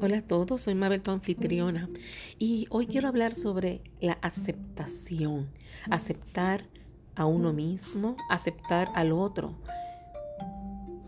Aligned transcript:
Hola 0.00 0.18
a 0.18 0.22
todos, 0.22 0.62
soy 0.62 0.76
Mabel, 0.76 1.02
tu 1.02 1.10
anfitriona, 1.10 1.88
y 2.38 2.68
hoy 2.70 2.86
quiero 2.86 3.08
hablar 3.08 3.34
sobre 3.34 3.80
la 4.00 4.12
aceptación. 4.22 5.48
Aceptar 5.90 6.68
a 7.16 7.26
uno 7.26 7.52
mismo, 7.52 8.16
aceptar 8.30 8.90
al 8.94 9.10
otro. 9.10 9.56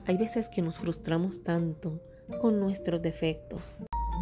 Hay 0.06 0.16
veces 0.16 0.48
que 0.48 0.60
nos 0.60 0.78
frustramos 0.78 1.44
tanto 1.44 2.00
con 2.40 2.58
nuestros 2.58 3.00
defectos, 3.00 3.76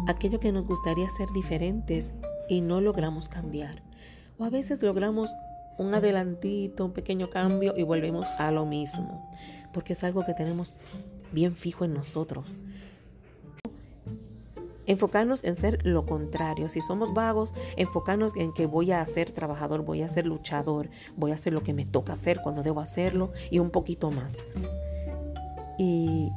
aquello 0.07 0.39
que 0.39 0.51
nos 0.51 0.67
gustaría 0.67 1.09
ser 1.09 1.29
diferentes 1.33 2.13
y 2.47 2.61
no 2.61 2.79
logramos 2.79 3.27
cambiar. 3.27 3.81
O 4.37 4.43
a 4.43 4.51
veces 4.51 4.83
logramos 4.83 5.31
un 5.79 5.95
adelantito, 5.95 6.85
un 6.85 6.93
pequeño 6.93 7.31
cambio 7.31 7.73
y 7.75 7.81
volvemos 7.81 8.27
a 8.37 8.51
lo 8.51 8.67
mismo, 8.67 9.31
porque 9.73 9.93
es 9.93 10.03
algo 10.03 10.23
que 10.25 10.35
tenemos 10.35 10.81
bien 11.31 11.55
fijo 11.55 11.85
en 11.85 11.95
nosotros 11.95 12.59
enfocarnos 14.89 15.43
en 15.43 15.55
ser 15.55 15.85
lo 15.85 16.05
contrario. 16.05 16.67
Si 16.67 16.81
somos 16.81 17.13
vagos, 17.13 17.53
enfocarnos 17.77 18.35
en 18.35 18.51
que 18.51 18.65
voy 18.65 18.91
a 18.91 19.05
ser 19.05 19.31
trabajador, 19.31 19.83
voy 19.83 20.01
a 20.01 20.09
ser 20.09 20.25
luchador, 20.25 20.89
voy 21.15 21.31
a 21.31 21.35
hacer 21.35 21.53
lo 21.53 21.61
que 21.61 21.73
me 21.73 21.85
toca 21.85 22.13
hacer 22.13 22.39
cuando 22.41 22.63
debo 22.63 22.81
hacerlo 22.81 23.31
y 23.51 23.59
un 23.59 23.69
poquito 23.69 24.09
más. 24.09 24.37
Y 25.77 26.31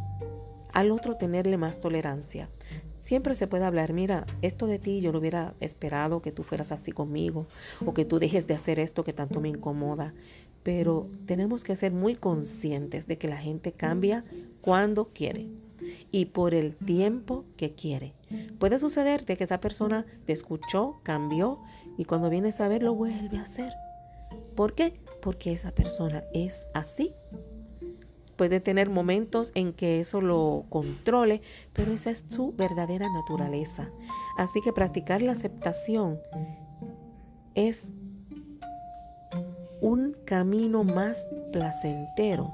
al 0.72 0.90
otro 0.90 1.16
tenerle 1.16 1.56
más 1.56 1.80
tolerancia. 1.80 2.50
Siempre 2.98 3.34
se 3.34 3.46
puede 3.46 3.64
hablar, 3.64 3.94
mira, 3.94 4.26
esto 4.42 4.66
de 4.66 4.78
ti 4.78 5.00
yo 5.00 5.12
lo 5.12 5.18
hubiera 5.18 5.54
esperado 5.60 6.22
que 6.22 6.30
tú 6.30 6.44
fueras 6.44 6.72
así 6.72 6.92
conmigo 6.92 7.46
o 7.84 7.94
que 7.94 8.04
tú 8.04 8.18
dejes 8.18 8.46
de 8.46 8.54
hacer 8.54 8.78
esto 8.78 9.02
que 9.02 9.14
tanto 9.14 9.40
me 9.40 9.48
incomoda. 9.48 10.14
Pero 10.62 11.08
tenemos 11.26 11.64
que 11.64 11.74
ser 11.74 11.92
muy 11.92 12.14
conscientes 12.14 13.06
de 13.06 13.18
que 13.18 13.28
la 13.28 13.38
gente 13.38 13.72
cambia 13.72 14.24
cuando 14.60 15.08
quiere 15.08 15.48
y 16.12 16.26
por 16.26 16.54
el 16.54 16.76
tiempo 16.76 17.46
que 17.56 17.74
quiere. 17.74 18.14
Puede 18.58 18.78
sucederte 18.78 19.36
que 19.36 19.44
esa 19.44 19.60
persona 19.60 20.06
te 20.26 20.32
escuchó, 20.32 21.00
cambió 21.02 21.60
y 21.96 22.04
cuando 22.04 22.30
vienes 22.30 22.60
a 22.60 22.68
ver 22.68 22.82
lo 22.82 22.94
vuelve 22.94 23.38
a 23.38 23.42
hacer. 23.42 23.72
¿Por 24.54 24.74
qué? 24.74 25.00
Porque 25.20 25.52
esa 25.52 25.72
persona 25.72 26.22
es 26.34 26.66
así. 26.74 27.14
Puede 28.36 28.60
tener 28.60 28.90
momentos 28.90 29.52
en 29.54 29.72
que 29.72 30.00
eso 30.00 30.20
lo 30.20 30.66
controle, 30.68 31.42
pero 31.72 31.92
esa 31.92 32.10
es 32.10 32.26
su 32.28 32.52
verdadera 32.52 33.08
naturaleza. 33.12 33.90
Así 34.36 34.60
que 34.62 34.72
practicar 34.72 35.22
la 35.22 35.32
aceptación 35.32 36.18
es 37.54 37.92
un 39.80 40.16
camino 40.24 40.84
más 40.84 41.26
placentero 41.52 42.52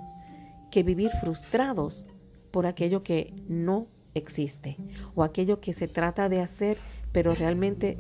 que 0.71 0.83
vivir 0.83 1.11
frustrados 1.21 2.07
por 2.51 2.67
aquello 2.67 3.03
que 3.03 3.33
no 3.49 3.87
existe 4.15 4.77
o 5.15 5.23
aquello 5.23 5.61
que 5.61 5.75
se 5.75 5.89
trata 5.89 6.29
de 6.29 6.41
hacer, 6.41 6.79
pero 7.13 7.35
realmente 7.35 7.97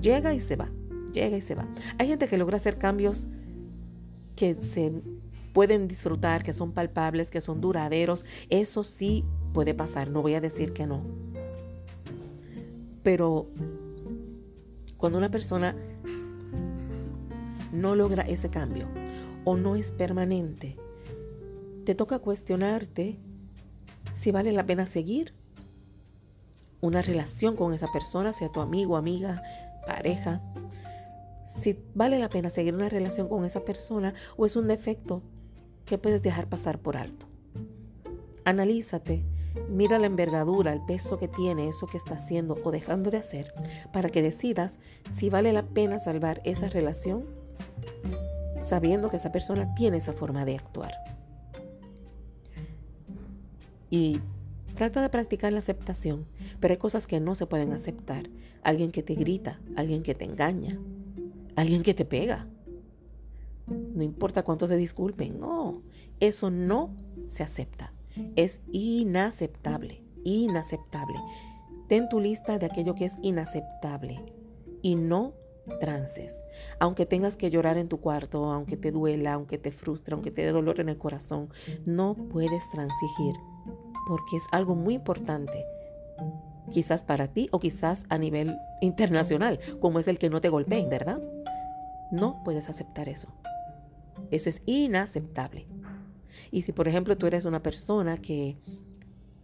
llega 0.00 0.34
y 0.34 0.40
se 0.40 0.56
va, 0.56 0.70
llega 1.12 1.36
y 1.36 1.40
se 1.40 1.54
va. 1.54 1.68
Hay 1.98 2.08
gente 2.08 2.28
que 2.28 2.36
logra 2.36 2.56
hacer 2.56 2.78
cambios 2.78 3.26
que 4.36 4.58
se 4.60 4.92
pueden 5.52 5.88
disfrutar, 5.88 6.42
que 6.42 6.52
son 6.52 6.72
palpables, 6.72 7.30
que 7.30 7.40
son 7.40 7.60
duraderos. 7.60 8.24
Eso 8.50 8.84
sí 8.84 9.24
puede 9.52 9.74
pasar, 9.74 10.10
no 10.10 10.22
voy 10.22 10.34
a 10.34 10.40
decir 10.40 10.72
que 10.72 10.86
no. 10.86 11.02
Pero 13.02 13.48
cuando 14.96 15.18
una 15.18 15.30
persona 15.30 15.74
no 17.72 17.94
logra 17.94 18.22
ese 18.22 18.50
cambio 18.50 18.88
o 19.44 19.56
no 19.56 19.76
es 19.76 19.92
permanente, 19.92 20.76
te 21.86 21.94
toca 21.94 22.18
cuestionarte 22.18 23.16
si 24.12 24.32
vale 24.32 24.50
la 24.50 24.66
pena 24.66 24.86
seguir 24.86 25.32
una 26.80 27.00
relación 27.00 27.54
con 27.54 27.72
esa 27.72 27.92
persona, 27.92 28.32
sea 28.32 28.50
tu 28.50 28.60
amigo, 28.60 28.96
amiga, 28.96 29.40
pareja. 29.86 30.42
Si 31.46 31.78
vale 31.94 32.18
la 32.18 32.28
pena 32.28 32.50
seguir 32.50 32.74
una 32.74 32.88
relación 32.88 33.28
con 33.28 33.44
esa 33.44 33.60
persona 33.60 34.14
o 34.36 34.46
es 34.46 34.56
un 34.56 34.66
defecto 34.66 35.22
que 35.84 35.96
puedes 35.96 36.24
dejar 36.24 36.48
pasar 36.48 36.80
por 36.80 36.96
alto. 36.96 37.26
Analízate, 38.44 39.24
mira 39.70 40.00
la 40.00 40.06
envergadura, 40.06 40.72
el 40.72 40.84
peso 40.84 41.18
que 41.18 41.28
tiene 41.28 41.68
eso 41.68 41.86
que 41.86 41.98
está 41.98 42.16
haciendo 42.16 42.58
o 42.64 42.72
dejando 42.72 43.12
de 43.12 43.18
hacer 43.18 43.54
para 43.92 44.08
que 44.10 44.22
decidas 44.22 44.80
si 45.12 45.30
vale 45.30 45.52
la 45.52 45.62
pena 45.62 46.00
salvar 46.00 46.42
esa 46.44 46.68
relación 46.68 47.26
sabiendo 48.60 49.08
que 49.08 49.18
esa 49.18 49.30
persona 49.30 49.72
tiene 49.76 49.98
esa 49.98 50.12
forma 50.12 50.44
de 50.44 50.56
actuar. 50.56 51.05
Y 53.90 54.20
trata 54.74 55.02
de 55.02 55.08
practicar 55.08 55.52
la 55.52 55.58
aceptación, 55.58 56.26
pero 56.60 56.72
hay 56.72 56.78
cosas 56.78 57.06
que 57.06 57.20
no 57.20 57.34
se 57.34 57.46
pueden 57.46 57.72
aceptar. 57.72 58.28
Alguien 58.62 58.92
que 58.92 59.02
te 59.02 59.14
grita, 59.14 59.60
alguien 59.76 60.02
que 60.02 60.14
te 60.14 60.24
engaña, 60.24 60.78
alguien 61.56 61.82
que 61.82 61.94
te 61.94 62.04
pega. 62.04 62.46
No 63.66 64.02
importa 64.02 64.44
cuánto 64.44 64.68
se 64.68 64.76
disculpen, 64.76 65.40
no, 65.40 65.82
eso 66.20 66.50
no 66.50 66.94
se 67.26 67.42
acepta. 67.42 67.92
Es 68.36 68.60
inaceptable, 68.70 70.02
inaceptable. 70.24 71.18
Ten 71.88 72.08
tu 72.08 72.20
lista 72.20 72.58
de 72.58 72.66
aquello 72.66 72.94
que 72.94 73.06
es 73.06 73.14
inaceptable 73.22 74.20
y 74.82 74.94
no 74.94 75.34
trances. 75.80 76.40
Aunque 76.78 77.06
tengas 77.06 77.36
que 77.36 77.50
llorar 77.50 77.76
en 77.76 77.88
tu 77.88 78.00
cuarto, 78.00 78.52
aunque 78.52 78.76
te 78.76 78.92
duela, 78.92 79.34
aunque 79.34 79.58
te 79.58 79.72
frustre, 79.72 80.14
aunque 80.14 80.30
te 80.30 80.42
dé 80.42 80.52
dolor 80.52 80.80
en 80.80 80.88
el 80.88 80.98
corazón, 80.98 81.48
no 81.84 82.14
puedes 82.14 82.68
transigir 82.70 83.34
porque 84.06 84.36
es 84.36 84.44
algo 84.52 84.74
muy 84.74 84.94
importante. 84.94 85.64
Quizás 86.72 87.04
para 87.04 87.28
ti 87.28 87.48
o 87.52 87.58
quizás 87.58 88.04
a 88.08 88.18
nivel 88.18 88.56
internacional, 88.80 89.60
como 89.80 89.98
es 89.98 90.08
el 90.08 90.18
que 90.18 90.30
no 90.30 90.40
te 90.40 90.48
golpeen, 90.48 90.88
¿verdad? 90.88 91.20
No 92.10 92.42
puedes 92.44 92.68
aceptar 92.68 93.08
eso. 93.08 93.28
Eso 94.30 94.48
es 94.48 94.62
inaceptable. 94.66 95.66
Y 96.50 96.62
si 96.62 96.72
por 96.72 96.88
ejemplo 96.88 97.16
tú 97.16 97.26
eres 97.26 97.44
una 97.44 97.62
persona 97.62 98.18
que 98.18 98.56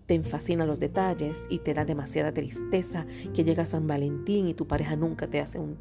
te 0.07 0.21
fascina 0.23 0.67
los 0.67 0.81
detalles 0.81 1.43
y 1.49 1.59
te 1.59 1.75
da 1.75 1.85
demasiada 1.85 2.33
tristeza 2.33 3.07
que 3.35 3.45
llega 3.45 3.67
San 3.67 3.87
Valentín 3.87 4.49
y 4.49 4.55
tu 4.55 4.67
pareja 4.67 4.97
nunca 4.97 5.27
te 5.27 5.41
hace 5.41 5.59
un, 5.59 5.79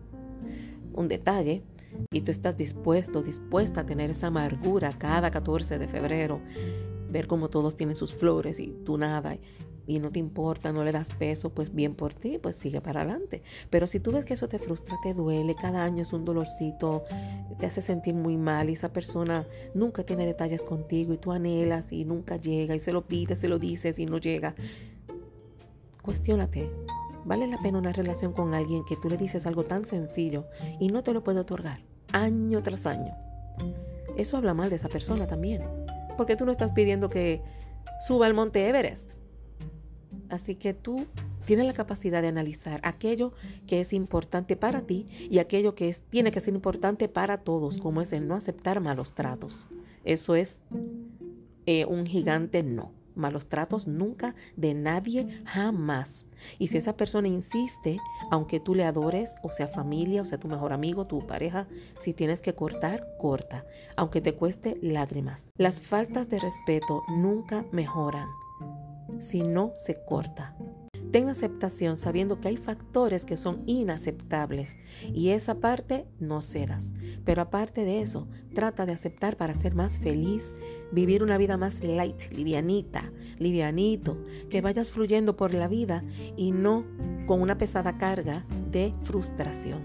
un 0.93 1.07
detalle 1.07 1.63
y 2.11 2.21
tú 2.21 2.31
estás 2.31 2.55
dispuesto, 2.55 3.21
dispuesta 3.21 3.81
a 3.81 3.85
tener 3.85 4.09
esa 4.09 4.27
amargura 4.27 4.93
cada 4.97 5.31
14 5.31 5.79
de 5.79 5.87
febrero 5.87 6.41
ver 7.11 7.27
cómo 7.27 7.49
todos 7.49 7.75
tienen 7.75 7.95
sus 7.95 8.13
flores 8.13 8.59
y 8.59 8.71
tú 8.85 8.97
nada 8.97 9.37
y 9.87 9.99
no 9.99 10.11
te 10.11 10.19
importa, 10.19 10.71
no 10.71 10.83
le 10.83 10.91
das 10.91 11.09
peso, 11.13 11.49
pues 11.53 11.73
bien 11.73 11.95
por 11.95 12.13
ti, 12.13 12.37
pues 12.37 12.55
sigue 12.55 12.81
para 12.81 13.01
adelante. 13.01 13.43
Pero 13.69 13.87
si 13.87 13.99
tú 13.99 14.11
ves 14.11 14.25
que 14.25 14.33
eso 14.35 14.47
te 14.47 14.59
frustra, 14.59 14.97
te 15.03 15.13
duele, 15.13 15.55
cada 15.55 15.83
año 15.83 16.03
es 16.03 16.13
un 16.13 16.23
dolorcito, 16.23 17.03
te 17.59 17.65
hace 17.65 17.81
sentir 17.81 18.13
muy 18.13 18.37
mal 18.37 18.69
y 18.69 18.73
esa 18.73 18.93
persona 18.93 19.47
nunca 19.73 20.03
tiene 20.03 20.25
detalles 20.25 20.63
contigo 20.63 21.13
y 21.13 21.17
tú 21.17 21.31
anhelas 21.31 21.91
y 21.91 22.05
nunca 22.05 22.37
llega 22.37 22.75
y 22.75 22.79
se 22.79 22.93
lo 22.93 23.05
pides, 23.05 23.39
se 23.39 23.49
lo 23.49 23.59
dices 23.59 23.99
y 23.99 24.05
no 24.05 24.17
llega, 24.17 24.55
cuestiónate. 26.01 26.71
¿Vale 27.23 27.45
la 27.45 27.61
pena 27.61 27.77
una 27.77 27.93
relación 27.93 28.33
con 28.33 28.55
alguien 28.55 28.83
que 28.83 28.95
tú 28.95 29.07
le 29.07 29.15
dices 29.15 29.45
algo 29.45 29.63
tan 29.63 29.85
sencillo 29.85 30.47
y 30.79 30.87
no 30.87 31.03
te 31.03 31.13
lo 31.13 31.23
puede 31.23 31.39
otorgar 31.39 31.81
año 32.13 32.63
tras 32.63 32.87
año? 32.87 33.13
Eso 34.17 34.37
habla 34.37 34.55
mal 34.55 34.71
de 34.71 34.77
esa 34.77 34.89
persona 34.89 35.27
también 35.27 35.61
porque 36.17 36.35
tú 36.35 36.45
no 36.45 36.51
estás 36.51 36.71
pidiendo 36.71 37.09
que 37.09 37.41
suba 38.05 38.25
al 38.25 38.33
monte 38.33 38.67
Everest. 38.67 39.13
Así 40.29 40.55
que 40.55 40.73
tú 40.73 41.07
tienes 41.45 41.65
la 41.65 41.73
capacidad 41.73 42.21
de 42.21 42.27
analizar 42.27 42.79
aquello 42.83 43.33
que 43.67 43.81
es 43.81 43.93
importante 43.93 44.55
para 44.55 44.81
ti 44.81 45.05
y 45.29 45.39
aquello 45.39 45.75
que 45.75 45.89
es, 45.89 46.01
tiene 46.01 46.31
que 46.31 46.39
ser 46.39 46.53
importante 46.53 47.09
para 47.09 47.39
todos, 47.39 47.79
como 47.79 48.01
es 48.01 48.13
el 48.13 48.27
no 48.27 48.35
aceptar 48.35 48.79
malos 48.79 49.13
tratos. 49.13 49.67
Eso 50.05 50.35
es 50.35 50.61
eh, 51.65 51.85
un 51.85 52.05
gigante 52.05 52.63
no 52.63 53.00
malos 53.15 53.47
tratos 53.47 53.87
nunca 53.87 54.35
de 54.55 54.73
nadie 54.73 55.41
jamás. 55.45 56.27
Y 56.57 56.67
si 56.67 56.77
esa 56.77 56.97
persona 56.97 57.27
insiste, 57.27 57.99
aunque 58.31 58.59
tú 58.59 58.75
le 58.75 58.83
adores, 58.83 59.33
o 59.43 59.51
sea 59.51 59.67
familia, 59.67 60.21
o 60.21 60.25
sea 60.25 60.39
tu 60.39 60.47
mejor 60.47 60.73
amigo, 60.73 61.05
tu 61.05 61.25
pareja, 61.27 61.67
si 61.99 62.13
tienes 62.13 62.41
que 62.41 62.55
cortar, 62.55 63.05
corta, 63.19 63.65
aunque 63.95 64.21
te 64.21 64.33
cueste 64.33 64.77
lágrimas. 64.81 65.49
Las 65.57 65.81
faltas 65.81 66.29
de 66.29 66.39
respeto 66.39 67.03
nunca 67.09 67.65
mejoran 67.71 68.27
si 69.19 69.41
no 69.41 69.73
se 69.75 70.03
corta. 70.03 70.55
Ten 71.11 71.27
aceptación 71.27 71.97
sabiendo 71.97 72.39
que 72.39 72.47
hay 72.47 72.55
factores 72.55 73.25
que 73.25 73.35
son 73.35 73.63
inaceptables 73.65 74.79
y 75.13 75.29
esa 75.29 75.55
parte 75.55 76.05
no 76.19 76.41
cedas. 76.41 76.93
Pero 77.25 77.41
aparte 77.41 77.83
de 77.83 78.01
eso, 78.01 78.29
trata 78.53 78.85
de 78.85 78.93
aceptar 78.93 79.35
para 79.35 79.53
ser 79.53 79.75
más 79.75 79.97
feliz, 79.97 80.55
vivir 80.93 81.21
una 81.21 81.37
vida 81.37 81.57
más 81.57 81.83
light, 81.83 82.31
livianita, 82.31 83.11
livianito, 83.39 84.23
que 84.49 84.61
vayas 84.61 84.89
fluyendo 84.89 85.35
por 85.35 85.53
la 85.53 85.67
vida 85.67 86.05
y 86.37 86.53
no 86.53 86.85
con 87.27 87.41
una 87.41 87.57
pesada 87.57 87.97
carga 87.97 88.45
de 88.71 88.93
frustración. 89.03 89.81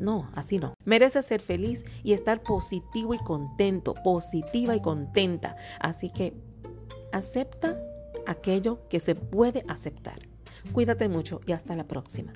No, 0.00 0.28
así 0.34 0.58
no. 0.58 0.74
Mereces 0.84 1.26
ser 1.26 1.40
feliz 1.40 1.84
y 2.02 2.14
estar 2.14 2.42
positivo 2.42 3.14
y 3.14 3.18
contento, 3.18 3.94
positiva 4.02 4.74
y 4.74 4.80
contenta. 4.80 5.56
Así 5.78 6.10
que 6.10 6.34
acepta 7.12 7.78
aquello 8.26 8.80
que 8.88 8.98
se 8.98 9.14
puede 9.14 9.64
aceptar. 9.68 10.31
Cuídate 10.70 11.08
mucho 11.08 11.40
y 11.46 11.52
hasta 11.52 11.74
la 11.74 11.84
próxima. 11.84 12.32